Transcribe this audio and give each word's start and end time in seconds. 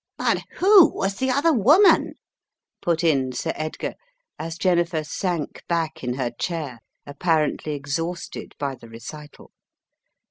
"But 0.17 0.41
who 0.55 0.91
was 0.91 1.17
the 1.17 1.29
other 1.29 1.53
woman?" 1.53 2.13
put 2.81 3.03
in 3.03 3.33
Sir 3.33 3.53
Edgar, 3.53 3.93
as 4.39 4.57
Jennifer 4.57 5.03
sank 5.03 5.61
back 5.67 6.03
in 6.03 6.15
her 6.15 6.31
chair, 6.31 6.79
apparently 7.05 7.73
exhausted 7.75 8.55
by 8.57 8.73
the 8.73 8.89
recital. 8.89 9.51